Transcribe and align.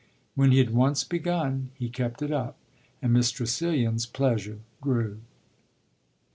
When 0.33 0.51
he 0.51 0.57
had 0.57 0.71
once 0.71 1.03
begun 1.03 1.69
he 1.75 1.87
kept 1.87 2.23
it 2.23 2.31
up, 2.31 2.57
and 3.03 3.13
Miss 3.13 3.29
Tressilian's 3.29 4.07
pleasure 4.07 4.57
grew. 4.81 5.19